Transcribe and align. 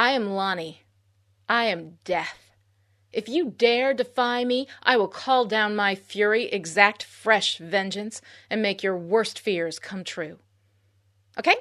I 0.00 0.12
am 0.12 0.30
Lani. 0.30 0.80
I 1.46 1.66
am 1.66 1.98
death. 2.04 2.52
If 3.12 3.28
you 3.28 3.50
dare 3.50 3.92
defy 3.92 4.46
me, 4.46 4.66
I 4.82 4.96
will 4.96 5.08
call 5.08 5.44
down 5.44 5.76
my 5.76 5.94
fury, 5.94 6.44
exact 6.46 7.02
fresh 7.02 7.58
vengeance, 7.58 8.22
and 8.48 8.62
make 8.62 8.82
your 8.82 8.96
worst 8.96 9.38
fears 9.38 9.78
come 9.78 10.02
true. 10.02 10.38
Okay? 11.38 11.54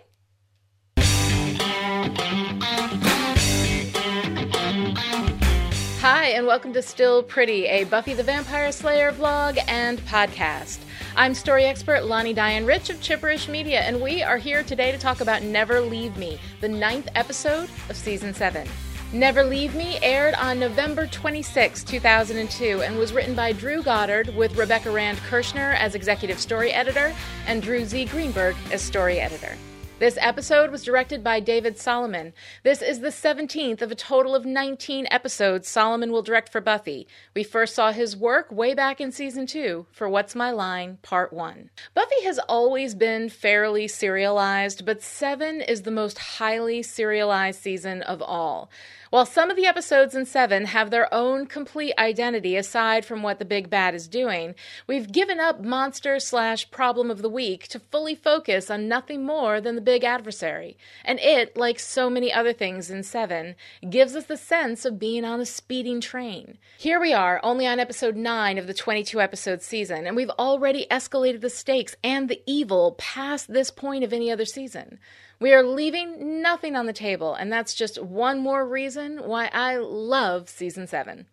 Hi, 5.99 6.27
and 6.27 6.47
welcome 6.47 6.71
to 6.71 6.81
Still 6.81 7.21
Pretty, 7.21 7.65
a 7.65 7.83
Buffy 7.83 8.13
the 8.13 8.23
Vampire 8.23 8.71
Slayer 8.71 9.11
vlog 9.11 9.59
and 9.67 9.99
podcast. 10.05 10.77
I'm 11.15 11.33
story 11.33 11.65
expert 11.65 12.05
Lani 12.05 12.33
Diane 12.33 12.65
Rich 12.65 12.89
of 12.89 12.97
Chipperish 12.97 13.49
Media, 13.49 13.81
and 13.81 13.99
we 13.99 14.21
are 14.21 14.37
here 14.37 14.63
today 14.63 14.91
to 14.91 14.97
talk 14.97 15.21
about 15.21 15.41
Never 15.41 15.81
Leave 15.81 16.15
Me, 16.17 16.39
the 16.61 16.69
ninth 16.69 17.09
episode 17.15 17.69
of 17.89 17.97
season 17.97 18.33
7. 18.33 18.67
Never 19.11 19.43
Leave 19.43 19.75
Me 19.75 19.97
aired 20.03 20.35
on 20.35 20.59
November 20.59 21.07
26, 21.07 21.83
2002, 21.83 22.83
and 22.83 22.97
was 22.97 23.11
written 23.11 23.35
by 23.35 23.51
Drew 23.51 23.81
Goddard 23.81 24.35
with 24.35 24.55
Rebecca 24.55 24.91
Rand 24.91 25.17
Kirshner 25.29 25.75
as 25.77 25.95
executive 25.95 26.39
story 26.39 26.71
editor 26.71 27.13
and 27.47 27.61
Drew 27.61 27.85
Z. 27.85 28.05
Greenberg 28.05 28.55
as 28.71 28.81
story 28.81 29.19
editor. 29.19 29.57
This 29.99 30.17
episode 30.21 30.71
was 30.71 30.85
directed 30.85 31.25
by 31.25 31.41
David 31.41 31.77
Solomon. 31.77 32.31
This 32.63 32.81
is 32.81 33.01
the 33.01 33.09
17th 33.09 33.81
of 33.81 33.91
a 33.91 33.95
total 33.95 34.33
of 34.33 34.45
19 34.45 35.05
episodes 35.11 35.67
Solomon 35.67 36.09
will 36.09 36.21
direct 36.21 36.53
for 36.53 36.61
Buffy. 36.61 37.05
We 37.35 37.43
first 37.43 37.75
saw 37.75 37.91
his 37.91 38.15
work 38.15 38.49
way 38.49 38.73
back 38.73 39.01
in 39.01 39.11
season 39.11 39.45
2 39.45 39.87
for 39.91 40.07
What's 40.07 40.35
My 40.35 40.51
Line, 40.51 40.99
Part 41.01 41.33
1. 41.33 41.69
Buffy 41.93 42.23
has 42.23 42.39
always 42.47 42.95
been 42.95 43.27
fairly 43.27 43.89
serialized, 43.89 44.85
but 44.85 45.01
7 45.01 45.59
is 45.59 45.81
the 45.81 45.91
most 45.91 46.17
highly 46.17 46.81
serialized 46.81 47.61
season 47.61 48.01
of 48.01 48.21
all. 48.21 48.69
While 49.09 49.25
some 49.25 49.49
of 49.49 49.55
the 49.55 49.65
episodes 49.65 50.13
in 50.13 50.25
Seven 50.25 50.65
have 50.65 50.91
their 50.91 51.11
own 51.11 51.47
complete 51.47 51.95
identity 51.97 52.55
aside 52.55 53.03
from 53.03 53.23
what 53.23 53.39
the 53.39 53.45
big 53.45 53.67
bad 53.67 53.95
is 53.95 54.07
doing, 54.07 54.53
we've 54.85 55.11
given 55.11 55.39
up 55.39 55.63
monster 55.63 56.19
slash 56.19 56.69
problem 56.69 57.09
of 57.09 57.23
the 57.23 57.29
week 57.29 57.67
to 57.69 57.79
fully 57.79 58.13
focus 58.13 58.69
on 58.69 58.87
nothing 58.87 59.25
more 59.25 59.59
than 59.59 59.73
the 59.73 59.81
big 59.81 60.03
adversary. 60.03 60.77
And 61.03 61.19
it, 61.21 61.57
like 61.57 61.79
so 61.79 62.07
many 62.07 62.31
other 62.31 62.53
things 62.53 62.91
in 62.91 63.01
Seven, 63.01 63.55
gives 63.89 64.15
us 64.15 64.25
the 64.25 64.37
sense 64.37 64.85
of 64.85 64.99
being 64.99 65.25
on 65.25 65.41
a 65.41 65.45
speeding 65.45 66.01
train. 66.01 66.59
Here 66.77 66.99
we 66.99 67.11
are, 67.11 67.39
only 67.41 67.65
on 67.65 67.79
episode 67.79 68.15
9 68.15 68.59
of 68.59 68.67
the 68.67 68.75
22 68.75 69.19
episode 69.19 69.63
season, 69.63 70.05
and 70.05 70.15
we've 70.15 70.29
already 70.37 70.85
escalated 70.91 71.41
the 71.41 71.49
stakes 71.49 71.95
and 72.03 72.29
the 72.29 72.43
evil 72.45 72.93
past 72.99 73.51
this 73.51 73.71
point 73.71 74.03
of 74.03 74.13
any 74.13 74.31
other 74.31 74.45
season. 74.45 74.99
We 75.41 75.53
are 75.53 75.63
leaving 75.63 76.41
nothing 76.41 76.75
on 76.75 76.85
the 76.85 76.91
table, 76.91 77.33
and 77.33 77.49
that's 77.49 77.73
just 77.73 78.01
one 78.03 78.39
more 78.39 78.67
reason 78.67 79.19
why 79.23 79.49
I 79.53 79.77
love 79.77 80.49
season 80.49 80.85
7. 80.85 81.25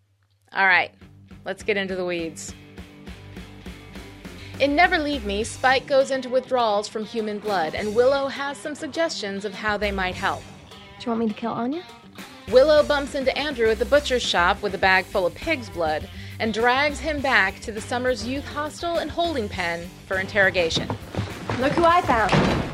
All 0.52 0.66
right, 0.66 0.94
let's 1.44 1.64
get 1.64 1.76
into 1.76 1.96
the 1.96 2.04
weeds. 2.04 2.54
In 4.60 4.76
Never 4.76 4.96
Leave 4.96 5.24
Me, 5.24 5.42
Spike 5.42 5.88
goes 5.88 6.12
into 6.12 6.28
withdrawals 6.28 6.86
from 6.86 7.04
human 7.04 7.40
blood, 7.40 7.74
and 7.74 7.96
Willow 7.96 8.28
has 8.28 8.56
some 8.56 8.76
suggestions 8.76 9.44
of 9.44 9.52
how 9.52 9.76
they 9.76 9.90
might 9.90 10.14
help. 10.14 10.42
Do 10.70 10.76
you 11.04 11.08
want 11.10 11.20
me 11.22 11.28
to 11.28 11.34
kill 11.34 11.50
Anya? 11.50 11.82
Willow 12.52 12.84
bumps 12.84 13.16
into 13.16 13.36
Andrew 13.36 13.70
at 13.70 13.80
the 13.80 13.84
butcher's 13.86 14.22
shop 14.22 14.62
with 14.62 14.76
a 14.76 14.78
bag 14.78 15.04
full 15.04 15.26
of 15.26 15.34
pig's 15.34 15.68
blood 15.68 16.08
and 16.38 16.54
drags 16.54 17.00
him 17.00 17.20
back 17.20 17.58
to 17.58 17.72
the 17.72 17.80
Summers 17.80 18.24
Youth 18.24 18.46
Hostel 18.46 18.98
and 18.98 19.10
holding 19.10 19.48
pen 19.48 19.88
for 20.06 20.20
interrogation. 20.20 20.86
Look 21.58 21.72
who 21.72 21.84
I 21.84 22.02
found. 22.02 22.65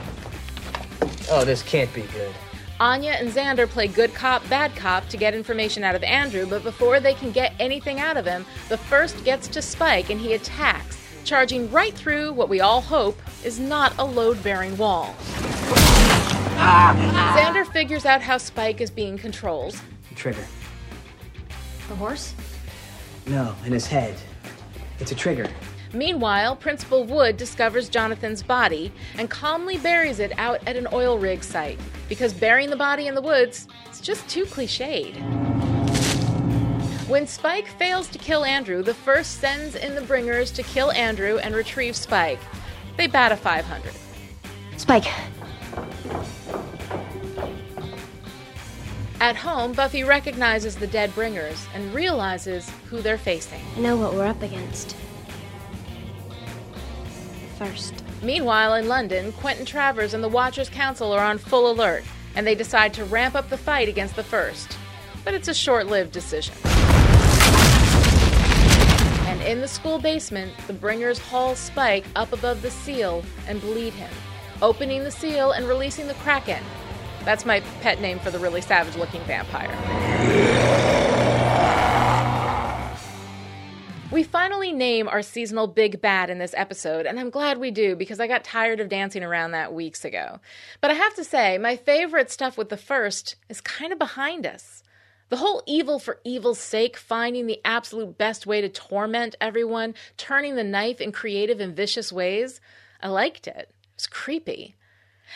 Oh, 1.31 1.45
this 1.45 1.62
can't 1.62 1.92
be 1.95 2.03
good. 2.03 2.34
Anya 2.81 3.12
and 3.12 3.28
Xander 3.28 3.69
play 3.69 3.87
good 3.87 4.12
cop, 4.12 4.48
bad 4.48 4.75
cop 4.75 5.09
to 5.09 5.17
get 5.17 5.34
information 5.34 5.84
out 5.84 5.95
of 5.95 6.03
Andrew, 6.03 6.47
but 6.47 6.64
before 6.64 6.98
they 6.98 7.14
can 7.14 7.31
get 7.31 7.55
anything 7.61 8.01
out 8.01 8.17
of 8.17 8.27
him, 8.27 8.45
the 8.69 8.77
first 8.77 9.23
gets 9.25 9.47
to 9.48 9.62
Spike 9.62 10.11
and 10.11 10.20
he 10.20 10.33
attacks, 10.33 10.98
charging 11.25 11.70
right 11.70 11.95
through 11.95 12.33
what 12.33 12.48
we 12.48 12.61
all 12.61 12.80
hope 12.80 13.20
is 13.45 13.61
not 13.61 13.96
a 13.98 14.05
load 14.05 14.42
bearing 14.42 14.77
wall. 14.77 15.14
Xander 16.57 17.67
figures 17.73 18.05
out 18.05 18.20
how 18.20 18.36
Spike 18.36 18.80
is 18.80 18.91
being 18.91 19.17
controlled. 19.17 19.80
The 20.08 20.14
trigger. 20.14 20.45
The 21.89 21.95
horse? 21.95 22.35
No, 23.27 23.55
in 23.64 23.73
his 23.73 23.86
head. 23.86 24.17
It's 24.98 25.13
a 25.13 25.17
trigger. 25.17 25.48
Meanwhile, 25.95 26.57
Principal 26.57 27.05
Wood 27.05 27.36
discovers 27.36 27.89
Jonathan's 27.89 28.42
body 28.42 28.92
and 29.19 29.29
calmly 29.29 29.77
buries 29.77 30.20
it 30.20 30.33
out 30.39 30.67
at 30.67 30.77
an 30.77 30.89
oil 30.92 31.19
rig 31.19 31.45
site 31.45 31.79
because 32.08 32.33
burying 32.33 32.70
the 32.70 32.77
body 32.77 33.08
in 33.08 33.14
the 33.14 33.20
woods 33.20 33.69
is 33.91 34.01
just 34.01 34.27
too 34.29 34.45
cliched. 34.47 35.17
When 37.08 37.27
Spike 37.27 37.67
fails 37.67 38.08
to 38.08 38.19
kill 38.19 38.45
Andrew, 38.45 38.83
the 38.83 38.95
first 38.95 39.39
sends 39.39 39.75
in 39.75 39.95
the 39.95 40.01
bringers 40.01 40.51
to 40.52 40.63
kill 40.63 40.92
Andrew 40.92 41.36
and 41.39 41.55
retrieve 41.55 41.95
Spike. 41.95 42.41
They 42.97 43.07
bat 43.07 43.33
a 43.33 43.36
500. 43.36 43.92
Spike. 44.79 45.07
At 49.20 49.36
home, 49.36 49.73
Buffy 49.73 50.05
recognizes 50.05 50.75
the 50.75 50.86
dead 50.86 51.14
bringers 51.14 51.67
and 51.75 51.92
realizes 51.92 52.70
who 52.89 53.02
they're 53.02 53.19
facing. 53.19 53.61
I 53.77 53.81
know 53.81 53.97
what 53.97 54.14
we're 54.14 54.27
up 54.27 54.42
against. 54.42 54.97
First. 57.67 57.95
Meanwhile, 58.23 58.74
in 58.74 58.89
London, 58.89 59.30
Quentin 59.34 59.64
Travers 59.64 60.14
and 60.14 60.24
the 60.24 60.28
Watchers 60.28 60.68
Council 60.68 61.12
are 61.12 61.23
on 61.23 61.39
full 61.39 61.70
alert, 61.70 62.02
and 62.34 62.45
they 62.45 62.56
decide 62.56 62.92
to 62.95 63.05
ramp 63.05 63.36
up 63.36 63.50
the 63.50 63.56
fight 63.56 63.89
against 63.89 64.17
the 64.17 64.24
First. 64.24 64.77
But 65.24 65.34
it's 65.34 65.46
a 65.46 65.55
short 65.55 65.86
lived 65.86 66.11
decision. 66.11 66.56
And 69.28 69.40
in 69.42 69.61
the 69.61 69.68
school 69.68 70.01
basement, 70.01 70.52
the 70.67 70.72
Bringers 70.72 71.20
haul 71.20 71.55
Spike 71.55 72.06
up 72.17 72.33
above 72.33 72.62
the 72.62 72.70
seal 72.70 73.22
and 73.46 73.61
bleed 73.61 73.92
him, 73.92 74.11
opening 74.61 75.05
the 75.05 75.12
seal 75.12 75.52
and 75.52 75.68
releasing 75.68 76.08
the 76.08 76.14
Kraken. 76.14 76.64
That's 77.24 77.46
my 77.46 77.61
pet 77.80 78.01
name 78.01 78.18
for 78.18 78.33
the 78.33 78.40
really 78.40 78.61
savage 78.61 78.96
looking 78.96 79.22
vampire. 79.22 80.11
We 84.12 84.24
finally 84.24 84.73
name 84.73 85.08
our 85.08 85.23
seasonal 85.23 85.67
big 85.68 86.02
bad 86.02 86.28
in 86.28 86.39
this 86.39 86.52
episode, 86.55 87.06
and 87.06 87.18
I'm 87.18 87.30
glad 87.30 87.56
we 87.56 87.70
do 87.70 87.96
because 87.96 88.20
I 88.20 88.27
got 88.27 88.45
tired 88.45 88.78
of 88.78 88.90
dancing 88.90 89.24
around 89.24 89.52
that 89.52 89.73
weeks 89.73 90.05
ago. 90.05 90.39
But 90.83 90.90
I 90.90 90.95
have 90.95 91.14
to 91.14 91.24
say, 91.24 91.56
my 91.56 91.77
favorite 91.77 92.30
stuff 92.30 92.58
with 92.58 92.68
the 92.68 92.77
first 92.77 93.36
is 93.48 93.62
kind 93.62 93.90
of 93.90 93.98
behind 93.98 94.45
us. 94.45 94.83
The 95.30 95.39
whole 95.39 95.62
evil 95.67 95.98
for 95.98 96.20
evil's 96.24 96.58
sake, 96.58 96.98
finding 96.98 97.46
the 97.46 97.62
absolute 97.64 98.18
best 98.18 98.46
way 98.46 98.61
to 98.61 98.68
torment 98.68 99.34
everyone, 99.40 99.95
turning 100.18 100.56
the 100.56 100.62
knife 100.62 101.01
in 101.01 101.11
creative 101.11 101.58
and 101.58 101.74
vicious 101.74 102.12
ways, 102.12 102.61
I 103.01 103.08
liked 103.08 103.46
it. 103.46 103.56
It 103.56 103.95
was 103.96 104.06
creepy. 104.06 104.77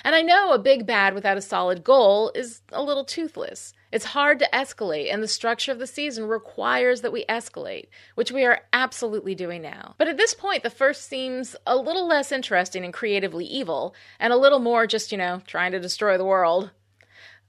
And 0.04 0.14
I 0.14 0.20
know 0.20 0.52
a 0.52 0.58
big 0.58 0.86
bad 0.86 1.14
without 1.14 1.38
a 1.38 1.40
solid 1.40 1.82
goal 1.82 2.30
is 2.34 2.60
a 2.70 2.82
little 2.82 3.06
toothless. 3.06 3.72
It's 3.92 4.06
hard 4.06 4.38
to 4.40 4.48
escalate, 4.52 5.12
and 5.12 5.22
the 5.22 5.28
structure 5.28 5.70
of 5.70 5.78
the 5.78 5.86
season 5.86 6.26
requires 6.26 7.02
that 7.02 7.12
we 7.12 7.24
escalate, 7.26 7.86
which 8.16 8.32
we 8.32 8.44
are 8.44 8.62
absolutely 8.72 9.34
doing 9.34 9.62
now. 9.62 9.94
But 9.96 10.08
at 10.08 10.16
this 10.16 10.34
point, 10.34 10.62
the 10.62 10.70
first 10.70 11.08
seems 11.08 11.54
a 11.66 11.76
little 11.76 12.06
less 12.06 12.32
interesting 12.32 12.84
and 12.84 12.92
creatively 12.92 13.44
evil, 13.44 13.94
and 14.18 14.32
a 14.32 14.36
little 14.36 14.58
more 14.58 14.86
just, 14.86 15.12
you 15.12 15.18
know, 15.18 15.40
trying 15.46 15.72
to 15.72 15.80
destroy 15.80 16.18
the 16.18 16.24
world. 16.24 16.72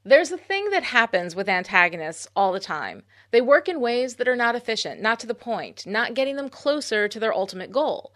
There's 0.04 0.32
a 0.32 0.38
thing 0.38 0.70
that 0.70 0.84
happens 0.84 1.36
with 1.36 1.50
antagonists 1.50 2.30
all 2.34 2.54
the 2.54 2.62
time. 2.62 3.04
They 3.32 3.42
work 3.42 3.68
in 3.68 3.82
ways 3.82 4.16
that 4.16 4.28
are 4.28 4.38
not 4.38 4.56
efficient, 4.56 5.02
not 5.02 5.20
to 5.20 5.28
the 5.28 5.34
point, 5.34 5.86
not 5.86 6.14
getting 6.14 6.38
them 6.38 6.50
closer 6.50 7.10
to 7.10 7.20
their 7.20 7.34
ultimate 7.34 7.74
goal. 7.74 8.14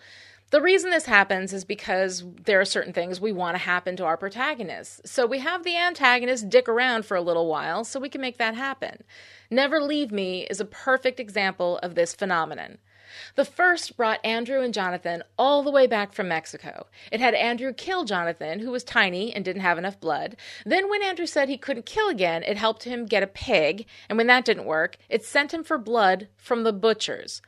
The 0.52 0.62
reason 0.62 0.90
this 0.92 1.06
happens 1.06 1.54
is 1.54 1.64
because 1.64 2.26
there 2.44 2.60
are 2.60 2.66
certain 2.66 2.92
things 2.92 3.22
we 3.22 3.32
want 3.32 3.56
to 3.56 3.64
happen 3.64 3.96
to 3.96 4.04
our 4.04 4.18
protagonists. 4.18 5.10
So 5.10 5.26
we 5.26 5.40
have 5.40 5.64
the 5.64 5.78
antagonist 5.78 6.50
dick 6.50 6.68
around 6.68 7.06
for 7.06 7.16
a 7.16 7.22
little 7.22 7.48
while 7.48 7.86
so 7.86 8.02
we 8.02 8.10
can 8.10 8.20
make 8.20 8.38
that 8.38 8.56
happen. 8.56 9.06
Never 9.50 9.82
Leave 9.82 10.12
Me 10.12 10.46
is 10.50 10.60
a 10.60 10.66
perfect 10.66 11.22
example 11.22 11.78
of 11.78 11.96
this 11.96 12.14
phenomenon. 12.14 12.80
The 13.36 13.46
first 13.46 13.96
brought 13.96 14.26
Andrew 14.26 14.62
and 14.62 14.74
Jonathan 14.74 15.24
all 15.38 15.64
the 15.64 15.72
way 15.72 15.88
back 15.88 16.12
from 16.12 16.28
Mexico. 16.28 16.88
It 17.14 17.22
had 17.22 17.34
Andrew 17.34 17.72
kill 17.72 18.04
Jonathan, 18.04 18.60
who 18.60 18.72
was 18.72 18.84
tiny 18.84 19.34
and 19.34 19.46
didn't 19.46 19.62
have 19.62 19.78
enough 19.78 20.02
blood. 20.02 20.36
Then, 20.66 20.90
when 20.90 21.02
Andrew 21.02 21.26
said 21.26 21.48
he 21.48 21.58
couldn't 21.58 21.86
kill 21.86 22.10
again, 22.10 22.44
it 22.44 22.58
helped 22.58 22.84
him 22.84 23.06
get 23.06 23.24
a 23.24 23.28
pig. 23.28 23.86
And 24.10 24.18
when 24.18 24.28
that 24.28 24.44
didn't 24.44 24.66
work, 24.66 24.98
it 25.10 25.24
sent 25.24 25.54
him 25.54 25.64
for 25.64 25.78
blood 25.78 26.28
from 26.36 26.64
the 26.64 26.74
butchers. 26.74 27.42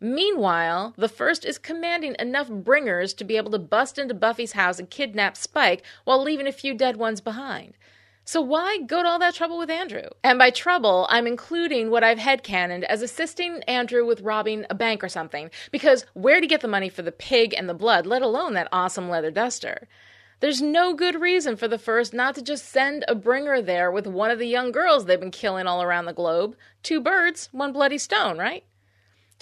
Meanwhile, 0.00 0.94
the 0.96 1.08
first 1.08 1.44
is 1.44 1.58
commanding 1.58 2.16
enough 2.18 2.50
bringers 2.50 3.14
to 3.14 3.24
be 3.24 3.36
able 3.36 3.52
to 3.52 3.58
bust 3.58 3.98
into 3.98 4.14
Buffy's 4.14 4.52
house 4.52 4.78
and 4.78 4.90
kidnap 4.90 5.36
Spike 5.36 5.82
while 6.04 6.22
leaving 6.22 6.46
a 6.46 6.52
few 6.52 6.74
dead 6.74 6.96
ones 6.96 7.20
behind. 7.20 7.76
So 8.26 8.40
why 8.40 8.78
go 8.78 9.02
to 9.02 9.08
all 9.08 9.18
that 9.18 9.34
trouble 9.34 9.58
with 9.58 9.70
Andrew? 9.70 10.08
And 10.22 10.38
by 10.38 10.48
trouble, 10.48 11.06
I'm 11.10 11.26
including 11.26 11.90
what 11.90 12.02
I've 12.02 12.18
headcanoned 12.18 12.84
as 12.84 13.02
assisting 13.02 13.62
Andrew 13.64 14.06
with 14.06 14.22
robbing 14.22 14.64
a 14.70 14.74
bank 14.74 15.04
or 15.04 15.10
something, 15.10 15.50
because 15.70 16.06
where'd 16.14 16.42
he 16.42 16.48
get 16.48 16.62
the 16.62 16.68
money 16.68 16.88
for 16.88 17.02
the 17.02 17.12
pig 17.12 17.54
and 17.54 17.68
the 17.68 17.74
blood, 17.74 18.06
let 18.06 18.22
alone 18.22 18.54
that 18.54 18.68
awesome 18.72 19.10
leather 19.10 19.30
duster? 19.30 19.88
There's 20.40 20.62
no 20.62 20.94
good 20.94 21.20
reason 21.20 21.56
for 21.56 21.68
the 21.68 21.78
first 21.78 22.14
not 22.14 22.34
to 22.34 22.42
just 22.42 22.66
send 22.66 23.04
a 23.08 23.14
bringer 23.14 23.60
there 23.60 23.90
with 23.90 24.06
one 24.06 24.30
of 24.30 24.38
the 24.38 24.48
young 24.48 24.72
girls 24.72 25.04
they've 25.04 25.20
been 25.20 25.30
killing 25.30 25.66
all 25.66 25.82
around 25.82 26.06
the 26.06 26.12
globe. 26.12 26.56
Two 26.82 27.00
birds, 27.00 27.50
one 27.52 27.72
bloody 27.72 27.98
stone, 27.98 28.38
right? 28.38 28.64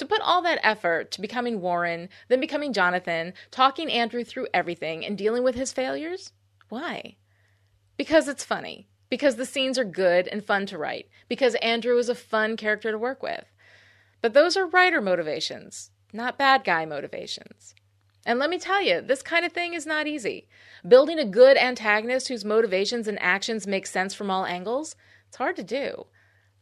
To 0.02 0.08
put 0.08 0.20
all 0.20 0.42
that 0.42 0.58
effort 0.64 1.12
to 1.12 1.20
becoming 1.20 1.60
Warren, 1.60 2.08
then 2.26 2.40
becoming 2.40 2.72
Jonathan, 2.72 3.34
talking 3.52 3.88
Andrew 3.88 4.24
through 4.24 4.48
everything, 4.52 5.06
and 5.06 5.16
dealing 5.16 5.44
with 5.44 5.54
his 5.54 5.72
failures? 5.72 6.32
Why? 6.68 7.18
Because 7.96 8.26
it's 8.26 8.42
funny. 8.42 8.88
Because 9.08 9.36
the 9.36 9.46
scenes 9.46 9.78
are 9.78 9.84
good 9.84 10.26
and 10.26 10.44
fun 10.44 10.66
to 10.66 10.76
write. 10.76 11.06
Because 11.28 11.54
Andrew 11.62 11.96
is 11.98 12.08
a 12.08 12.16
fun 12.16 12.56
character 12.56 12.90
to 12.90 12.98
work 12.98 13.22
with. 13.22 13.44
But 14.20 14.34
those 14.34 14.56
are 14.56 14.66
writer 14.66 15.00
motivations, 15.00 15.92
not 16.12 16.36
bad 16.36 16.64
guy 16.64 16.84
motivations. 16.84 17.76
And 18.26 18.40
let 18.40 18.50
me 18.50 18.58
tell 18.58 18.82
you, 18.82 19.02
this 19.02 19.22
kind 19.22 19.46
of 19.46 19.52
thing 19.52 19.72
is 19.72 19.86
not 19.86 20.08
easy. 20.08 20.48
Building 20.84 21.20
a 21.20 21.24
good 21.24 21.56
antagonist 21.56 22.26
whose 22.26 22.44
motivations 22.44 23.06
and 23.06 23.22
actions 23.22 23.68
make 23.68 23.86
sense 23.86 24.14
from 24.14 24.32
all 24.32 24.46
angles, 24.46 24.96
it's 25.28 25.36
hard 25.36 25.54
to 25.54 25.62
do. 25.62 26.06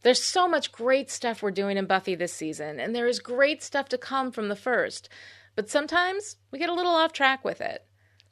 There's 0.03 0.23
so 0.23 0.49
much 0.49 0.73
great 0.73 1.11
stuff 1.11 1.43
we're 1.43 1.51
doing 1.51 1.77
in 1.77 1.85
Buffy 1.85 2.15
this 2.15 2.33
season, 2.33 2.81
and 2.81 2.95
there 2.95 3.07
is 3.07 3.19
great 3.19 3.63
stuff 3.63 3.89
to 3.91 3.99
come 3.99 4.33
from 4.33 4.49
the 4.49 4.57
first. 4.57 5.11
But 5.55 5.69
sometimes 5.69 6.37
we 6.51 6.59
get 6.59 6.71
a 6.71 6.75
little 6.75 6.95
off 6.95 7.13
track 7.13 7.45
with 7.45 7.61
it. 7.61 7.85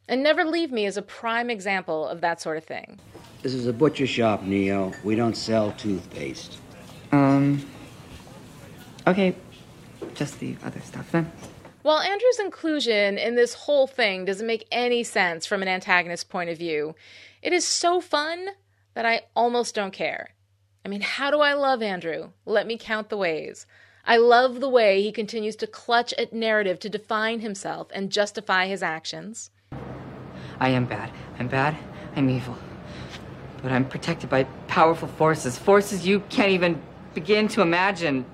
And 0.09 0.23
Never 0.23 0.45
Leave 0.47 0.73
Me 0.73 0.87
is 0.87 0.97
a 0.97 1.03
prime 1.03 1.51
example 1.51 2.09
of 2.09 2.23
that 2.23 2.41
sort 2.41 2.57
of 2.57 2.65
thing. 2.65 2.99
This 3.43 3.53
is 3.53 3.67
a 3.67 3.73
butcher 3.75 4.07
shop, 4.07 4.43
Neo. 4.43 4.93
We 5.05 5.15
don't 5.15 5.37
sell 5.37 5.73
toothpaste. 5.73 6.57
Um. 7.13 7.67
Okay. 9.07 9.37
Just 10.15 10.41
the 10.41 10.57
other 10.65 10.81
stuff 10.81 11.13
then. 11.13 11.31
While 11.83 11.99
Andrew's 11.99 12.41
inclusion 12.41 13.19
in 13.19 13.35
this 13.35 13.53
whole 13.53 13.87
thing 13.87 14.25
doesn't 14.25 14.47
make 14.47 14.67
any 14.73 15.05
sense 15.05 15.45
from 15.45 15.61
an 15.61 15.69
antagonist 15.69 16.31
point 16.31 16.49
of 16.49 16.57
view, 16.57 16.95
it 17.43 17.53
is 17.53 17.67
so 17.67 18.01
fun 18.01 18.49
that 18.95 19.05
I 19.05 19.23
almost 19.37 19.75
don't 19.75 19.93
care. 19.93 20.35
I 20.89 20.91
mean, 20.91 21.03
how 21.03 21.31
do 21.31 21.41
I 21.41 21.53
love 21.53 21.83
Andrew? 21.83 22.31
Let 22.47 22.67
me 22.67 22.79
count 22.79 23.11
the 23.11 23.19
ways. 23.19 23.67
I 24.07 24.17
love 24.17 24.59
the 24.61 24.71
way 24.71 25.03
he 25.03 25.13
continues 25.13 25.55
to 25.57 25.67
clutch 25.67 26.15
at 26.15 26.33
narrative 26.33 26.79
to 26.79 26.89
define 26.89 27.41
himself 27.41 27.89
and 27.93 28.11
justify 28.11 28.69
his 28.69 28.83
actions. 28.83 29.51
I 30.59 30.71
am 30.71 30.87
bad. 30.87 31.11
I'm 31.39 31.47
bad. 31.47 31.77
I'm 32.17 32.31
evil. 32.31 32.57
But 33.63 33.71
I'm 33.71 33.85
protected 33.85 34.31
by 34.31 34.45
powerful 34.67 35.09
forces. 35.09 35.59
Forces 35.59 36.07
you 36.07 36.21
can't 36.31 36.53
even 36.53 36.81
begin 37.13 37.49
to 37.49 37.61
imagine, 37.61 38.25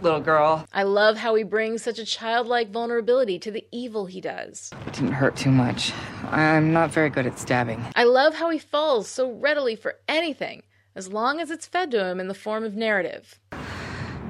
little 0.00 0.20
girl. 0.20 0.64
I 0.72 0.84
love 0.84 1.18
how 1.18 1.34
he 1.34 1.42
brings 1.44 1.82
such 1.82 1.98
a 1.98 2.06
childlike 2.06 2.70
vulnerability 2.70 3.38
to 3.40 3.50
the 3.50 3.66
evil 3.70 4.06
he 4.06 4.22
does. 4.22 4.70
It 4.86 4.94
didn't 4.94 5.12
hurt 5.12 5.36
too 5.36 5.52
much. 5.52 5.92
I'm 6.30 6.72
not 6.72 6.90
very 6.90 7.10
good 7.10 7.26
at 7.26 7.38
stabbing. 7.38 7.84
I 7.94 8.04
love 8.04 8.34
how 8.34 8.48
he 8.48 8.58
falls 8.58 9.08
so 9.08 9.30
readily 9.30 9.76
for 9.76 9.96
anything, 10.08 10.62
as 10.98 11.12
long 11.12 11.38
as 11.38 11.52
it's 11.52 11.64
fed 11.64 11.92
to 11.92 12.04
him 12.04 12.18
in 12.18 12.26
the 12.26 12.34
form 12.34 12.64
of 12.64 12.74
narrative. 12.74 13.38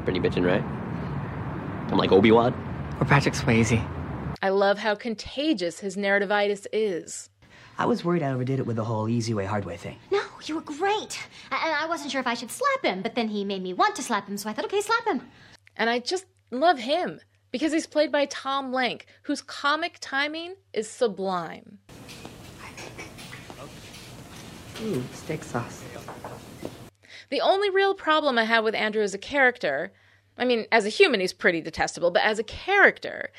Pretty 0.05 0.21
bitchin', 0.21 0.45
right? 0.45 0.63
I'm 1.91 1.97
like 1.97 2.13
Obi 2.13 2.31
Wan. 2.31 2.53
Or 3.01 3.07
Patrick 3.07 3.35
Swayze. 3.35 3.83
I 4.43 4.51
love 4.51 4.79
how 4.79 4.95
contagious 4.95 5.81
his 5.81 5.97
narrativitis 5.97 6.67
is. 6.71 7.31
I 7.79 7.87
was 7.87 8.05
worried 8.05 8.23
I 8.23 8.33
overdid 8.33 8.61
it 8.61 8.67
with 8.67 8.77
the 8.77 8.85
whole 8.85 9.09
easy 9.09 9.33
way, 9.33 9.47
hard 9.47 9.65
way 9.65 9.79
thing. 9.79 9.97
No, 10.13 10.23
you 10.45 10.57
were 10.57 10.61
great. 10.61 11.19
And 11.51 11.73
I 11.73 11.87
wasn't 11.87 12.13
sure 12.13 12.21
if 12.21 12.27
I 12.27 12.35
should 12.35 12.51
slap 12.51 12.85
him, 12.85 13.01
but 13.01 13.15
then 13.15 13.29
he 13.29 13.47
made 13.47 13.63
me 13.63 13.73
want 13.73 13.97
to 13.97 14.03
slap 14.03 14.29
him, 14.29 14.37
so 14.37 14.51
I 14.51 14.53
thought, 14.53 14.67
okay, 14.67 14.83
slap 14.83 15.07
him. 15.07 15.23
And 15.75 15.89
I 15.89 16.01
just 16.01 16.27
love 16.51 16.79
him 16.79 17.21
because 17.51 17.73
he's 17.73 17.87
played 17.87 18.13
by 18.13 18.27
Tom 18.27 18.73
Lenk, 18.73 19.03
whose 19.23 19.41
comic 19.41 19.97
timing 20.03 20.57
is 20.75 20.91
sublime. 20.91 21.79
Ooh, 24.83 25.03
steak 25.15 25.43
sauce. 25.43 25.83
The 27.31 27.41
only 27.41 27.71
real 27.71 27.95
problem 27.95 28.39
I 28.39 28.45
have 28.45 28.65
with 28.65 28.75
Andrew 28.75 29.03
as 29.03 29.15
a 29.15 29.19
character, 29.19 29.93
I 30.37 30.45
mean, 30.45 30.67
as 30.73 30.87
a 30.87 30.91
human, 30.91 31.21
he's 31.21 31.33
pretty 31.33 31.61
detestable, 31.61 32.11
but 32.11 32.23
as 32.23 32.39
a 32.39 32.45
character, 32.45 33.31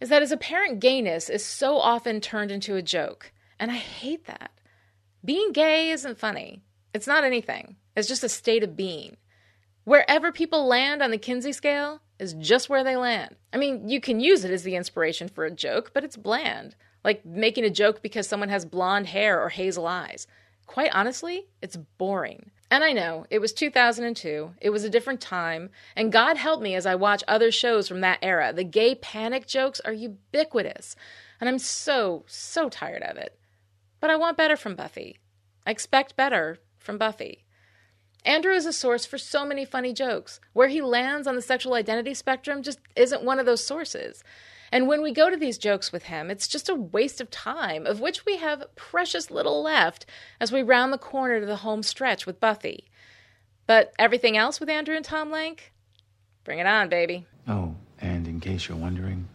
is 0.00 0.08
that 0.08 0.22
his 0.22 0.32
apparent 0.32 0.80
gayness 0.80 1.28
is 1.28 1.44
so 1.44 1.78
often 1.78 2.20
turned 2.20 2.50
into 2.50 2.76
a 2.76 2.82
joke. 2.82 3.32
And 3.58 3.70
I 3.70 3.76
hate 3.76 4.26
that. 4.26 4.50
Being 5.24 5.52
gay 5.52 5.90
isn't 5.90 6.18
funny, 6.18 6.62
it's 6.94 7.06
not 7.06 7.24
anything, 7.24 7.76
it's 7.96 8.08
just 8.08 8.24
a 8.24 8.28
state 8.28 8.62
of 8.62 8.76
being. 8.76 9.16
Wherever 9.84 10.30
people 10.32 10.66
land 10.66 11.02
on 11.02 11.10
the 11.10 11.18
Kinsey 11.18 11.52
scale 11.52 12.00
is 12.18 12.34
just 12.34 12.68
where 12.68 12.84
they 12.84 12.96
land. 12.96 13.36
I 13.52 13.56
mean, 13.56 13.88
you 13.88 14.00
can 14.00 14.20
use 14.20 14.44
it 14.44 14.50
as 14.50 14.62
the 14.62 14.76
inspiration 14.76 15.28
for 15.28 15.44
a 15.44 15.50
joke, 15.50 15.92
but 15.94 16.04
it's 16.04 16.16
bland. 16.16 16.76
Like 17.04 17.24
making 17.24 17.64
a 17.64 17.70
joke 17.70 18.02
because 18.02 18.28
someone 18.28 18.48
has 18.48 18.64
blonde 18.64 19.06
hair 19.06 19.40
or 19.40 19.48
hazel 19.48 19.86
eyes. 19.86 20.26
Quite 20.66 20.94
honestly, 20.94 21.46
it's 21.62 21.76
boring. 21.76 22.50
And 22.70 22.84
I 22.84 22.92
know, 22.92 23.24
it 23.30 23.38
was 23.38 23.54
2002, 23.54 24.54
it 24.60 24.70
was 24.70 24.84
a 24.84 24.90
different 24.90 25.22
time, 25.22 25.70
and 25.96 26.12
God 26.12 26.36
help 26.36 26.60
me 26.60 26.74
as 26.74 26.84
I 26.84 26.96
watch 26.96 27.24
other 27.26 27.50
shows 27.50 27.88
from 27.88 28.02
that 28.02 28.18
era. 28.20 28.52
The 28.52 28.64
gay 28.64 28.94
panic 28.94 29.46
jokes 29.46 29.80
are 29.86 29.92
ubiquitous, 29.92 30.94
and 31.40 31.48
I'm 31.48 31.58
so, 31.58 32.24
so 32.26 32.68
tired 32.68 33.02
of 33.02 33.16
it. 33.16 33.38
But 34.00 34.10
I 34.10 34.16
want 34.16 34.36
better 34.36 34.56
from 34.56 34.74
Buffy. 34.76 35.18
I 35.66 35.70
expect 35.70 36.14
better 36.14 36.58
from 36.76 36.98
Buffy. 36.98 37.46
Andrew 38.24 38.52
is 38.52 38.66
a 38.66 38.72
source 38.72 39.06
for 39.06 39.16
so 39.16 39.46
many 39.46 39.64
funny 39.64 39.94
jokes. 39.94 40.38
Where 40.52 40.68
he 40.68 40.82
lands 40.82 41.26
on 41.26 41.36
the 41.36 41.42
sexual 41.42 41.74
identity 41.74 42.14
spectrum 42.14 42.62
just 42.62 42.80
isn't 42.94 43.24
one 43.24 43.38
of 43.38 43.46
those 43.46 43.64
sources. 43.64 44.22
And 44.70 44.86
when 44.86 45.02
we 45.02 45.12
go 45.12 45.30
to 45.30 45.36
these 45.36 45.58
jokes 45.58 45.92
with 45.92 46.04
him, 46.04 46.30
it's 46.30 46.48
just 46.48 46.68
a 46.68 46.74
waste 46.74 47.20
of 47.20 47.30
time, 47.30 47.86
of 47.86 48.00
which 48.00 48.26
we 48.26 48.36
have 48.36 48.74
precious 48.76 49.30
little 49.30 49.62
left 49.62 50.06
as 50.40 50.52
we 50.52 50.62
round 50.62 50.92
the 50.92 50.98
corner 50.98 51.40
to 51.40 51.46
the 51.46 51.56
home 51.56 51.82
stretch 51.82 52.26
with 52.26 52.40
Buffy. 52.40 52.84
But 53.66 53.92
everything 53.98 54.36
else 54.36 54.60
with 54.60 54.68
Andrew 54.68 54.96
and 54.96 55.04
Tom 55.04 55.30
Lenk? 55.30 55.72
Bring 56.44 56.58
it 56.58 56.66
on, 56.66 56.88
baby. 56.88 57.26
Oh, 57.46 57.74
and 58.00 58.26
in 58.26 58.40
case 58.40 58.68
you're 58.68 58.78
wondering, 58.78 59.28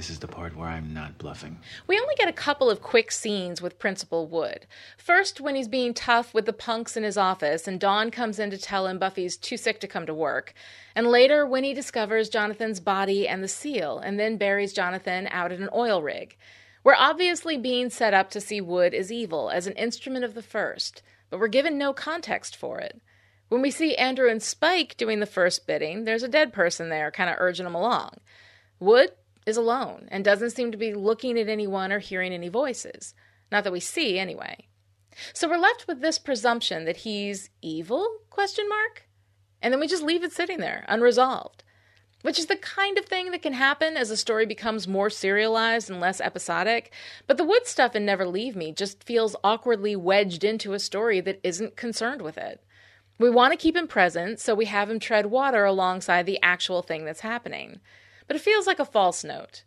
this 0.00 0.08
is 0.08 0.20
the 0.20 0.26
part 0.26 0.56
where 0.56 0.70
I'm 0.70 0.94
not 0.94 1.18
bluffing. 1.18 1.58
We 1.86 2.00
only 2.00 2.14
get 2.16 2.26
a 2.26 2.32
couple 2.32 2.70
of 2.70 2.80
quick 2.80 3.12
scenes 3.12 3.60
with 3.60 3.78
Principal 3.78 4.26
Wood. 4.26 4.66
First, 4.96 5.42
when 5.42 5.54
he's 5.54 5.68
being 5.68 5.92
tough 5.92 6.32
with 6.32 6.46
the 6.46 6.54
punks 6.54 6.96
in 6.96 7.02
his 7.02 7.18
office, 7.18 7.68
and 7.68 7.78
Dawn 7.78 8.10
comes 8.10 8.38
in 8.38 8.50
to 8.50 8.56
tell 8.56 8.86
him 8.86 8.98
Buffy's 8.98 9.36
too 9.36 9.58
sick 9.58 9.78
to 9.80 9.86
come 9.86 10.06
to 10.06 10.14
work. 10.14 10.54
And 10.94 11.08
later, 11.08 11.46
when 11.46 11.64
he 11.64 11.74
discovers 11.74 12.30
Jonathan's 12.30 12.80
body 12.80 13.28
and 13.28 13.44
the 13.44 13.46
seal, 13.46 13.98
and 13.98 14.18
then 14.18 14.38
buries 14.38 14.72
Jonathan 14.72 15.28
out 15.30 15.52
at 15.52 15.60
an 15.60 15.68
oil 15.74 16.02
rig. 16.02 16.38
We're 16.82 16.94
obviously 16.96 17.58
being 17.58 17.90
set 17.90 18.14
up 18.14 18.30
to 18.30 18.40
see 18.40 18.62
Wood 18.62 18.94
as 18.94 19.12
evil, 19.12 19.50
as 19.50 19.66
an 19.66 19.74
instrument 19.74 20.24
of 20.24 20.32
the 20.32 20.40
first, 20.40 21.02
but 21.28 21.38
we're 21.38 21.48
given 21.48 21.76
no 21.76 21.92
context 21.92 22.56
for 22.56 22.78
it. 22.78 23.02
When 23.50 23.60
we 23.60 23.70
see 23.70 23.96
Andrew 23.96 24.30
and 24.30 24.42
Spike 24.42 24.96
doing 24.96 25.20
the 25.20 25.26
first 25.26 25.66
bidding, 25.66 26.04
there's 26.04 26.22
a 26.22 26.28
dead 26.28 26.54
person 26.54 26.88
there, 26.88 27.10
kind 27.10 27.28
of 27.28 27.36
urging 27.38 27.64
them 27.64 27.74
along. 27.74 28.12
Wood 28.78 29.10
is 29.50 29.58
alone 29.58 30.08
and 30.10 30.24
doesn't 30.24 30.50
seem 30.50 30.72
to 30.72 30.78
be 30.78 30.94
looking 30.94 31.38
at 31.38 31.48
anyone 31.48 31.92
or 31.92 31.98
hearing 31.98 32.32
any 32.32 32.48
voices. 32.48 33.14
Not 33.52 33.64
that 33.64 33.72
we 33.72 33.80
see 33.80 34.18
anyway. 34.18 34.68
So 35.34 35.48
we're 35.48 35.58
left 35.58 35.86
with 35.86 36.00
this 36.00 36.18
presumption 36.18 36.84
that 36.86 36.98
he's 36.98 37.50
evil? 37.60 38.08
Question 38.30 38.68
mark. 38.68 39.08
And 39.60 39.72
then 39.72 39.80
we 39.80 39.86
just 39.86 40.02
leave 40.02 40.24
it 40.24 40.32
sitting 40.32 40.58
there 40.58 40.86
unresolved. 40.88 41.64
Which 42.22 42.38
is 42.38 42.46
the 42.46 42.56
kind 42.56 42.98
of 42.98 43.06
thing 43.06 43.30
that 43.30 43.42
can 43.42 43.54
happen 43.54 43.96
as 43.96 44.10
a 44.10 44.16
story 44.16 44.44
becomes 44.44 44.86
more 44.86 45.10
serialized 45.10 45.90
and 45.90 46.00
less 46.00 46.20
episodic. 46.20 46.92
But 47.26 47.38
the 47.38 47.44
Wood 47.44 47.66
stuff 47.66 47.96
in 47.96 48.04
Never 48.04 48.26
Leave 48.26 48.56
Me 48.56 48.72
just 48.72 49.04
feels 49.04 49.36
awkwardly 49.42 49.96
wedged 49.96 50.44
into 50.44 50.74
a 50.74 50.78
story 50.78 51.20
that 51.20 51.40
isn't 51.42 51.76
concerned 51.76 52.22
with 52.22 52.36
it. 52.36 52.62
We 53.18 53.30
want 53.30 53.52
to 53.52 53.58
keep 53.58 53.76
him 53.76 53.88
present, 53.88 54.38
so 54.38 54.54
we 54.54 54.66
have 54.66 54.90
him 54.90 54.98
tread 54.98 55.26
water 55.26 55.64
alongside 55.64 56.26
the 56.26 56.38
actual 56.42 56.82
thing 56.82 57.04
that's 57.04 57.20
happening 57.20 57.80
but 58.30 58.36
it 58.36 58.42
feels 58.42 58.64
like 58.64 58.78
a 58.78 58.84
false 58.84 59.24
note. 59.24 59.64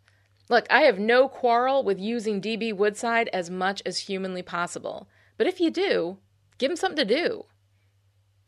Look, 0.48 0.66
I 0.70 0.84
have 0.84 0.98
no 0.98 1.28
quarrel 1.28 1.84
with 1.84 2.00
using 2.00 2.40
DB 2.40 2.74
Woodside 2.74 3.28
as 3.30 3.50
much 3.50 3.82
as 3.84 3.98
humanly 3.98 4.40
possible, 4.40 5.06
but 5.36 5.46
if 5.46 5.60
you 5.60 5.70
do, 5.70 6.16
give 6.56 6.70
him 6.70 6.76
something 6.78 7.06
to 7.06 7.14
do. 7.14 7.44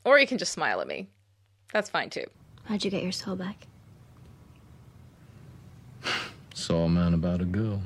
Or 0.06 0.18
you 0.18 0.26
can 0.26 0.38
just 0.38 0.52
smile 0.52 0.80
at 0.80 0.86
me. 0.86 1.10
That's 1.70 1.90
fine 1.90 2.08
too. 2.08 2.24
How'd 2.64 2.82
you 2.82 2.90
get 2.90 3.02
your 3.02 3.12
soul 3.12 3.36
back? 3.36 3.66
Saw 6.54 6.84
a 6.84 6.88
man 6.88 7.12
about 7.12 7.42
a 7.42 7.44
girl. 7.44 7.82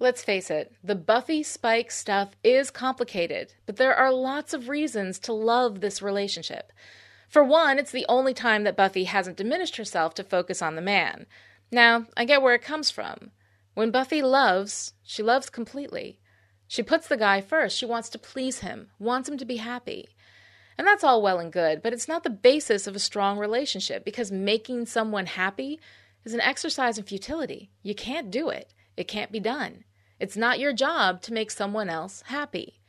Let's 0.00 0.22
face 0.22 0.50
it, 0.50 0.74
the 0.84 0.96
Buffy 0.96 1.42
Spike 1.42 1.90
stuff 1.90 2.36
is 2.44 2.70
complicated, 2.70 3.54
but 3.64 3.76
there 3.76 3.94
are 3.96 4.12
lots 4.12 4.52
of 4.52 4.68
reasons 4.68 5.18
to 5.20 5.32
love 5.32 5.80
this 5.80 6.02
relationship. 6.02 6.74
For 7.30 7.44
one, 7.44 7.78
it's 7.78 7.92
the 7.92 8.06
only 8.08 8.34
time 8.34 8.64
that 8.64 8.76
Buffy 8.76 9.04
hasn't 9.04 9.36
diminished 9.36 9.76
herself 9.76 10.14
to 10.14 10.24
focus 10.24 10.60
on 10.60 10.74
the 10.74 10.82
man. 10.82 11.26
Now, 11.70 12.06
I 12.16 12.24
get 12.24 12.42
where 12.42 12.54
it 12.54 12.62
comes 12.62 12.90
from. 12.90 13.30
When 13.74 13.92
Buffy 13.92 14.20
loves, 14.20 14.94
she 15.04 15.22
loves 15.22 15.48
completely. 15.48 16.18
She 16.66 16.82
puts 16.82 17.06
the 17.06 17.16
guy 17.16 17.40
first. 17.40 17.78
She 17.78 17.86
wants 17.86 18.08
to 18.10 18.18
please 18.18 18.58
him, 18.58 18.88
wants 18.98 19.28
him 19.28 19.38
to 19.38 19.44
be 19.44 19.58
happy. 19.58 20.08
And 20.76 20.84
that's 20.84 21.04
all 21.04 21.22
well 21.22 21.38
and 21.38 21.52
good, 21.52 21.82
but 21.82 21.92
it's 21.92 22.08
not 22.08 22.24
the 22.24 22.30
basis 22.30 22.88
of 22.88 22.96
a 22.96 22.98
strong 22.98 23.38
relationship 23.38 24.04
because 24.04 24.32
making 24.32 24.86
someone 24.86 25.26
happy 25.26 25.78
is 26.24 26.34
an 26.34 26.40
exercise 26.40 26.98
in 26.98 27.04
futility. 27.04 27.70
You 27.84 27.94
can't 27.94 28.32
do 28.32 28.48
it, 28.48 28.74
it 28.96 29.06
can't 29.06 29.30
be 29.30 29.40
done. 29.40 29.84
It's 30.18 30.36
not 30.36 30.58
your 30.58 30.72
job 30.72 31.22
to 31.22 31.32
make 31.32 31.52
someone 31.52 31.88
else 31.88 32.24
happy. 32.26 32.79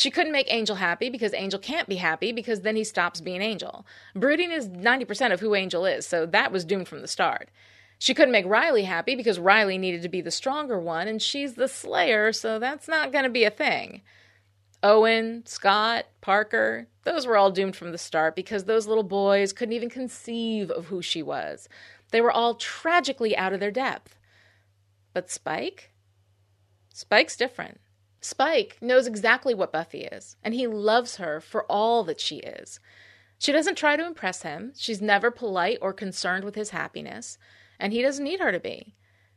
She 0.00 0.10
couldn't 0.10 0.32
make 0.32 0.50
Angel 0.50 0.76
happy 0.76 1.10
because 1.10 1.34
Angel 1.34 1.58
can't 1.58 1.86
be 1.86 1.96
happy 1.96 2.32
because 2.32 2.62
then 2.62 2.74
he 2.74 2.84
stops 2.84 3.20
being 3.20 3.42
Angel. 3.42 3.84
Brooding 4.14 4.50
is 4.50 4.66
90% 4.66 5.30
of 5.30 5.40
who 5.40 5.54
Angel 5.54 5.84
is, 5.84 6.06
so 6.06 6.24
that 6.24 6.50
was 6.50 6.64
doomed 6.64 6.88
from 6.88 7.02
the 7.02 7.06
start. 7.06 7.50
She 7.98 8.14
couldn't 8.14 8.32
make 8.32 8.46
Riley 8.46 8.84
happy 8.84 9.14
because 9.14 9.38
Riley 9.38 9.76
needed 9.76 10.00
to 10.00 10.08
be 10.08 10.22
the 10.22 10.30
stronger 10.30 10.80
one, 10.80 11.06
and 11.06 11.20
she's 11.20 11.52
the 11.52 11.68
Slayer, 11.68 12.32
so 12.32 12.58
that's 12.58 12.88
not 12.88 13.12
going 13.12 13.24
to 13.24 13.30
be 13.30 13.44
a 13.44 13.50
thing. 13.50 14.00
Owen, 14.82 15.42
Scott, 15.44 16.06
Parker, 16.22 16.88
those 17.04 17.26
were 17.26 17.36
all 17.36 17.50
doomed 17.50 17.76
from 17.76 17.92
the 17.92 17.98
start 17.98 18.34
because 18.34 18.64
those 18.64 18.86
little 18.86 19.04
boys 19.04 19.52
couldn't 19.52 19.74
even 19.74 19.90
conceive 19.90 20.70
of 20.70 20.86
who 20.86 21.02
she 21.02 21.22
was. 21.22 21.68
They 22.10 22.22
were 22.22 22.32
all 22.32 22.54
tragically 22.54 23.36
out 23.36 23.52
of 23.52 23.60
their 23.60 23.70
depth. 23.70 24.18
But 25.12 25.30
Spike? 25.30 25.92
Spike's 26.94 27.36
different. 27.36 27.82
Spike 28.20 28.76
knows 28.80 29.06
exactly 29.06 29.54
what 29.54 29.72
Buffy 29.72 30.02
is, 30.02 30.36
and 30.44 30.54
he 30.54 30.66
loves 30.66 31.16
her 31.16 31.40
for 31.40 31.64
all 31.64 32.04
that 32.04 32.20
she 32.20 32.36
is. 32.36 32.78
She 33.38 33.52
doesn't 33.52 33.76
try 33.76 33.96
to 33.96 34.06
impress 34.06 34.42
him. 34.42 34.72
She's 34.76 35.00
never 35.00 35.30
polite 35.30 35.78
or 35.80 35.94
concerned 35.94 36.44
with 36.44 36.54
his 36.54 36.70
happiness, 36.70 37.38
and 37.78 37.92
he 37.92 38.02
doesn't 38.02 38.24
need 38.24 38.40
her 38.40 38.52
to 38.52 38.60
be. 38.60 38.94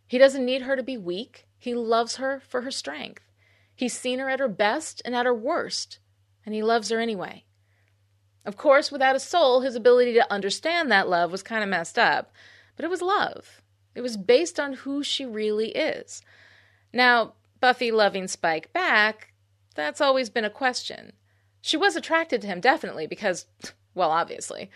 He 0.07 0.17
doesn't 0.17 0.45
need 0.45 0.63
her 0.63 0.75
to 0.75 0.83
be 0.83 0.97
weak. 0.97 1.47
He 1.57 1.73
loves 1.73 2.17
her 2.17 2.41
for 2.45 2.61
her 2.61 2.71
strength. 2.71 3.23
He's 3.73 3.97
seen 3.97 4.19
her 4.19 4.29
at 4.29 4.41
her 4.41 4.49
best 4.49 5.01
and 5.05 5.15
at 5.15 5.25
her 5.25 5.33
worst, 5.33 5.99
and 6.45 6.53
he 6.53 6.61
loves 6.61 6.89
her 6.89 6.99
anyway. 6.99 7.45
Of 8.45 8.57
course, 8.57 8.91
without 8.91 9.15
a 9.15 9.21
soul, 9.21 9.61
his 9.61 9.75
ability 9.75 10.13
to 10.15 10.31
understand 10.31 10.91
that 10.91 11.07
love 11.07 11.31
was 11.31 11.41
kind 11.41 11.63
of 11.63 11.69
messed 11.69 11.97
up, 11.97 12.33
but 12.75 12.83
it 12.83 12.89
was 12.89 13.01
love. 13.01 13.61
It 13.95 14.01
was 14.01 14.17
based 14.17 14.59
on 14.59 14.73
who 14.73 15.03
she 15.03 15.25
really 15.25 15.69
is. 15.69 16.21
Now, 16.91 17.35
Buffy 17.63 17.93
loving 17.93 18.27
Spike 18.27 18.73
back, 18.73 19.31
that's 19.73 20.01
always 20.01 20.29
been 20.29 20.43
a 20.43 20.49
question. 20.49 21.13
She 21.61 21.77
was 21.77 21.95
attracted 21.95 22.41
to 22.41 22.47
him, 22.47 22.59
definitely, 22.59 23.07
because, 23.07 23.45
well, 23.95 24.11
obviously. 24.11 24.69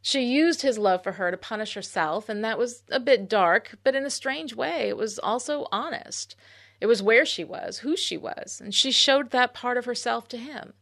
She 0.00 0.22
used 0.22 0.62
his 0.62 0.78
love 0.78 1.02
for 1.02 1.12
her 1.12 1.30
to 1.30 1.36
punish 1.36 1.74
herself, 1.74 2.30
and 2.30 2.42
that 2.42 2.56
was 2.56 2.84
a 2.90 2.98
bit 2.98 3.28
dark, 3.28 3.76
but 3.84 3.94
in 3.94 4.06
a 4.06 4.10
strange 4.10 4.54
way, 4.54 4.88
it 4.88 4.96
was 4.96 5.18
also 5.18 5.66
honest. 5.70 6.34
It 6.80 6.86
was 6.86 7.02
where 7.02 7.26
she 7.26 7.44
was, 7.44 7.80
who 7.80 7.98
she 7.98 8.16
was, 8.16 8.62
and 8.64 8.74
she 8.74 8.92
showed 8.92 9.28
that 9.32 9.52
part 9.52 9.76
of 9.76 9.84
herself 9.84 10.26
to 10.28 10.38
him. 10.38 10.72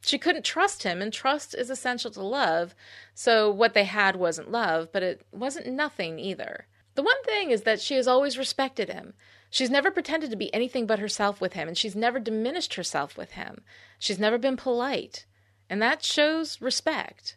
She 0.00 0.18
couldn't 0.18 0.44
trust 0.44 0.82
him, 0.82 1.00
and 1.00 1.12
trust 1.12 1.54
is 1.54 1.70
essential 1.70 2.10
to 2.10 2.22
love, 2.24 2.74
so 3.14 3.48
what 3.52 3.74
they 3.74 3.84
had 3.84 4.16
wasn't 4.16 4.50
love, 4.50 4.88
but 4.92 5.04
it 5.04 5.24
wasn't 5.30 5.68
nothing 5.68 6.18
either. 6.18 6.66
The 6.94 7.02
one 7.02 7.22
thing 7.24 7.50
is 7.50 7.62
that 7.62 7.80
she 7.80 7.94
has 7.94 8.06
always 8.06 8.38
respected 8.38 8.88
him. 8.88 9.14
She's 9.50 9.70
never 9.70 9.90
pretended 9.90 10.30
to 10.30 10.36
be 10.36 10.52
anything 10.54 10.86
but 10.86 10.98
herself 10.98 11.40
with 11.40 11.52
him, 11.52 11.68
and 11.68 11.76
she's 11.76 11.96
never 11.96 12.18
diminished 12.18 12.74
herself 12.74 13.16
with 13.16 13.32
him. 13.32 13.62
She's 13.98 14.18
never 14.18 14.38
been 14.38 14.56
polite, 14.56 15.26
and 15.68 15.80
that 15.82 16.04
shows 16.04 16.60
respect. 16.60 17.36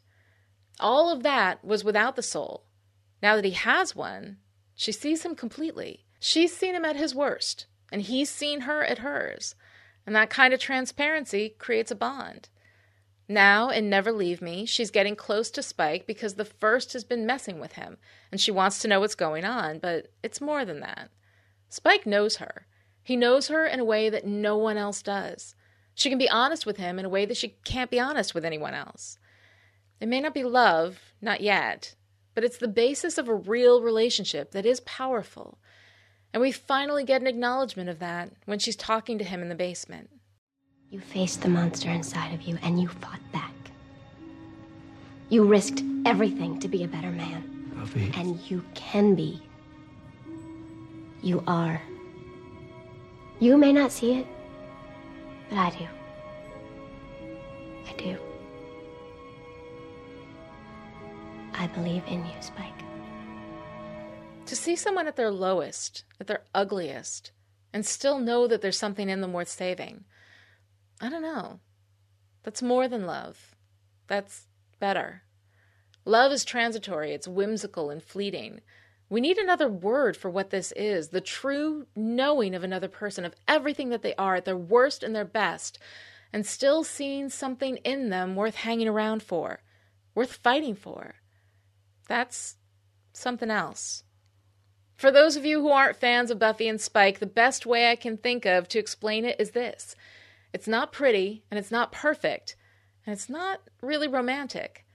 All 0.80 1.10
of 1.10 1.24
that 1.24 1.64
was 1.64 1.84
without 1.84 2.16
the 2.16 2.22
soul. 2.22 2.64
Now 3.22 3.36
that 3.36 3.46
he 3.46 3.52
has 3.52 3.96
one, 3.96 4.38
she 4.76 4.92
sees 4.92 5.24
him 5.24 5.36
completely. 5.36 6.06
She's 6.20 6.56
seen 6.56 6.76
him 6.76 6.86
at 6.86 6.96
his 6.96 7.16
worst 7.16 7.66
and 7.92 8.02
he's 8.02 8.30
seen 8.30 8.62
her 8.62 8.84
at 8.84 9.00
hers. 9.00 9.56
And 10.06 10.16
that 10.16 10.30
kind 10.30 10.54
of 10.54 10.60
transparency 10.60 11.56
creates 11.58 11.92
a 11.92 11.96
bond. 11.96 12.50
Now, 13.28 13.70
in 13.70 13.90
Never 13.90 14.12
Leave 14.12 14.42
Me, 14.42 14.66
she's 14.66 14.92
getting 14.92 15.16
close 15.16 15.50
to 15.52 15.64
Spike 15.64 16.06
because 16.06 16.36
the 16.36 16.46
first 16.46 16.94
has 16.94 17.04
been 17.04 17.26
messing 17.26 17.60
with 17.60 17.74
him, 17.74 17.98
and 18.32 18.40
she 18.40 18.52
wants 18.52 18.80
to 18.80 18.88
know 18.88 19.00
what's 19.00 19.16
going 19.16 19.46
on, 19.46 19.80
but 19.80 20.12
it's 20.22 20.42
more 20.42 20.64
than 20.64 20.80
that. 20.82 21.10
Spike 21.70 22.06
knows 22.06 22.38
her. 22.38 22.68
He 23.02 23.16
knows 23.16 23.48
her 23.48 23.66
in 23.66 23.80
a 23.80 23.86
way 23.86 24.10
that 24.10 24.26
no 24.26 24.58
one 24.58 24.78
else 24.78 25.02
does. 25.02 25.56
She 25.96 26.10
can 26.10 26.18
be 26.18 26.30
honest 26.30 26.66
with 26.66 26.78
him 26.78 27.00
in 27.00 27.06
a 27.06 27.10
way 27.10 27.26
that 27.26 27.38
she 27.38 27.56
can't 27.64 27.92
be 27.92 28.00
honest 28.00 28.36
with 28.36 28.46
anyone 28.46 28.74
else. 28.74 29.18
It 30.00 30.08
may 30.08 30.22
not 30.22 30.34
be 30.34 30.44
love, 30.44 31.14
not 31.22 31.42
yet, 31.42 31.96
but 32.36 32.44
it's 32.44 32.58
the 32.58 32.68
basis 32.68 33.18
of 33.18 33.28
a 33.28 33.34
real 33.34 33.82
relationship 33.82 34.52
that 34.52 34.66
is 34.66 34.82
powerful 34.82 35.58
and 36.36 36.42
we 36.42 36.52
finally 36.52 37.06
get 37.06 37.22
an 37.22 37.28
acknowledgement 37.28 37.88
of 37.88 38.00
that 38.00 38.30
when 38.44 38.60
she's 38.60 38.76
talking 38.76 39.18
to 39.18 39.24
him 39.24 39.42
in 39.42 39.48
the 39.48 39.56
basement. 39.56 40.10
You 40.96 41.02
faced 41.02 41.42
the 41.42 41.50
monster 41.50 41.90
inside 41.90 42.34
of 42.34 42.44
you 42.44 42.58
and 42.64 42.82
you 42.82 42.88
fought 42.88 43.20
back. 43.34 43.52
You 45.28 45.44
risked 45.44 45.84
everything 46.06 46.58
to 46.62 46.70
be 46.70 46.86
a 46.86 46.88
better 46.88 47.12
man. 47.12 47.74
Buffy. 47.76 48.14
And 48.16 48.40
you 48.50 48.64
can 48.76 49.14
be. 49.14 49.42
You 51.22 51.44
are. 51.48 51.82
You 53.40 53.58
may 53.58 53.74
not 53.74 53.92
see 53.92 54.20
it, 54.20 54.28
but 55.50 55.58
I 55.58 55.70
do. 55.72 55.86
I 57.90 57.94
do. 57.98 58.18
I 61.56 61.68
believe 61.68 62.04
in 62.08 62.26
you, 62.26 62.32
Spike. 62.40 62.72
To 64.46 64.56
see 64.56 64.78
someone 64.78 65.10
at 65.10 65.18
their 65.18 65.30
lowest, 65.30 66.06
at 66.22 66.28
their 66.28 66.44
ugliest, 66.54 67.34
and 67.74 67.86
still 67.86 68.18
know 68.18 68.48
that 68.48 68.62
there's 68.62 68.80
something 68.80 69.10
in 69.10 69.20
them 69.20 69.34
worth 69.34 69.50
saving, 69.50 70.06
I 71.02 71.10
don't 71.10 71.22
know. 71.22 71.60
That's 72.44 72.62
more 72.62 72.88
than 72.88 73.06
love. 73.06 73.56
That's 74.08 74.48
better. 74.80 75.24
Love 76.06 76.32
is 76.32 76.46
transitory, 76.46 77.12
it's 77.14 77.28
whimsical 77.28 77.90
and 77.90 78.02
fleeting. 78.02 78.62
We 79.10 79.22
need 79.22 79.38
another 79.38 79.68
word 79.68 80.16
for 80.16 80.30
what 80.30 80.50
this 80.50 80.72
is 80.74 81.10
the 81.10 81.22
true 81.22 81.88
knowing 81.96 82.56
of 82.56 82.64
another 82.64 82.88
person, 82.88 83.26
of 83.26 83.36
everything 83.48 83.90
that 83.90 84.02
they 84.02 84.16
are, 84.16 84.36
at 84.36 84.46
their 84.46 84.58
worst 84.58 85.04
and 85.04 85.16
their 85.16 85.26
best, 85.26 85.80
and 86.34 86.46
still 86.46 86.84
seeing 86.84 87.30
something 87.30 87.78
in 87.78 88.10
them 88.10 88.36
worth 88.36 88.56
hanging 88.56 88.88
around 88.88 89.24
for, 89.24 89.62
worth 90.14 90.34
fighting 90.34 90.76
for. 90.76 91.16
That's 92.08 92.58
something 93.14 93.50
else. 93.50 94.04
For 94.96 95.12
those 95.12 95.36
of 95.36 95.46
you 95.46 95.62
who 95.62 95.70
aren't 95.70 95.98
fans 95.98 96.32
of 96.32 96.40
Buffy 96.40 96.68
and 96.68 96.80
Spike, 96.80 97.20
the 97.20 97.26
best 97.26 97.66
way 97.66 97.90
I 97.90 97.96
can 97.96 98.18
think 98.18 98.46
of 98.46 98.68
to 98.70 98.80
explain 98.80 99.26
it 99.26 99.40
is 99.40 99.52
this 99.52 99.96
it's 100.56 100.70
not 100.70 100.94
pretty, 100.94 101.44
and 101.52 101.58
it's 101.60 101.70
not 101.70 101.92
perfect, 101.92 102.56
and 103.06 103.12
it's 103.12 103.28
not 103.28 103.60
really 103.82 104.08
romantic, 104.08 104.86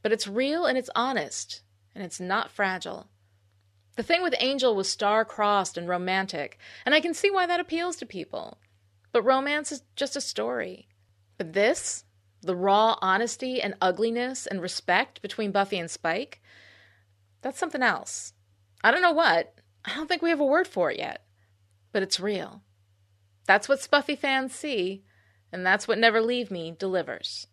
but 0.00 0.10
it's 0.10 0.26
real 0.26 0.64
and 0.64 0.78
it's 0.78 0.88
honest, 0.96 1.60
and 1.94 2.02
it's 2.02 2.18
not 2.18 2.50
fragile. 2.50 3.10
The 3.96 4.02
thing 4.02 4.22
with 4.22 4.34
Angel 4.38 4.74
was 4.74 4.88
star 4.88 5.26
crossed 5.26 5.76
and 5.76 5.86
romantic, 5.86 6.58
and 6.86 6.94
I 6.94 7.00
can 7.00 7.12
see 7.12 7.30
why 7.30 7.44
that 7.44 7.60
appeals 7.60 7.96
to 7.96 8.06
people. 8.06 8.56
But 9.12 9.20
romance 9.20 9.70
is 9.70 9.82
just 9.96 10.16
a 10.16 10.20
story. 10.22 10.88
But 11.36 11.52
this, 11.52 12.04
the 12.40 12.56
raw 12.56 12.96
honesty 13.02 13.60
and 13.60 13.74
ugliness 13.82 14.46
and 14.46 14.62
respect 14.62 15.20
between 15.20 15.52
Buffy 15.52 15.78
and 15.78 15.90
Spike, 15.90 16.40
that's 17.42 17.58
something 17.58 17.82
else. 17.82 18.32
I 18.82 18.90
don't 18.90 19.02
know 19.02 19.12
what. 19.12 19.56
I 19.84 19.94
don't 19.94 20.08
think 20.08 20.22
we 20.22 20.30
have 20.30 20.40
a 20.40 20.46
word 20.46 20.66
for 20.66 20.90
it 20.90 20.96
yet. 20.96 21.26
But 21.92 22.02
it's 22.02 22.18
real. 22.18 22.62
That's 23.46 23.68
what 23.68 23.80
Spuffy 23.80 24.18
fans 24.18 24.54
see, 24.54 25.02
and 25.50 25.66
that's 25.66 25.88
what 25.88 25.98
Never 25.98 26.20
Leave 26.20 26.50
Me 26.50 26.74
delivers. 26.78 27.46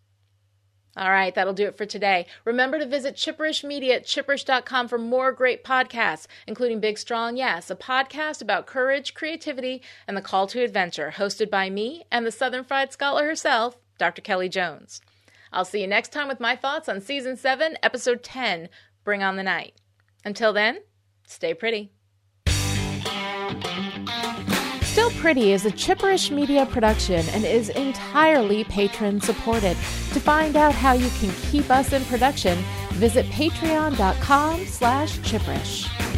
All 0.97 1.11
right, 1.11 1.33
that'll 1.33 1.53
do 1.53 1.67
it 1.67 1.77
for 1.77 1.85
today. 1.85 2.25
Remember 2.45 2.79
to 2.79 2.85
visit 2.85 3.15
Chipperish 3.15 3.63
Media 3.63 3.97
at 3.97 4.05
chipperish.com 4.05 4.87
for 4.87 4.97
more 4.97 5.31
great 5.31 5.63
podcasts, 5.63 6.27
including 6.47 6.79
Big 6.79 6.97
Strong 6.97 7.37
Yes, 7.37 7.69
a 7.69 7.75
podcast 7.75 8.41
about 8.41 8.65
courage, 8.65 9.13
creativity, 9.13 9.81
and 10.07 10.17
the 10.17 10.21
call 10.21 10.47
to 10.47 10.63
adventure, 10.63 11.13
hosted 11.15 11.49
by 11.49 11.69
me 11.69 12.03
and 12.11 12.25
the 12.25 12.31
Southern 12.31 12.63
Fried 12.63 12.91
Scholar 12.91 13.25
herself, 13.25 13.77
Dr. 13.97 14.21
Kelly 14.21 14.49
Jones. 14.49 14.99
I'll 15.53 15.65
see 15.65 15.81
you 15.81 15.87
next 15.87 16.11
time 16.11 16.27
with 16.27 16.39
my 16.39 16.55
thoughts 16.55 16.89
on 16.89 17.01
Season 17.01 17.37
7, 17.37 17.77
Episode 17.81 18.23
10 18.23 18.69
Bring 19.03 19.23
on 19.23 19.35
the 19.35 19.43
Night. 19.43 19.75
Until 20.25 20.53
then, 20.53 20.79
Stay 21.29 21.53
pretty. 21.53 21.91
Still 24.99 25.21
Pretty 25.21 25.53
is 25.53 25.65
a 25.65 25.71
Chipperish 25.71 26.29
media 26.29 26.65
production 26.65 27.25
and 27.29 27.45
is 27.45 27.69
entirely 27.69 28.65
patron 28.65 29.21
supported. 29.21 29.77
To 30.11 30.19
find 30.19 30.57
out 30.57 30.75
how 30.75 30.91
you 30.91 31.09
can 31.21 31.33
keep 31.49 31.69
us 31.71 31.93
in 31.93 32.03
production, 32.03 32.57
visit 32.95 33.25
patreon.com 33.27 34.65
slash 34.65 35.17
chipperish. 35.19 36.08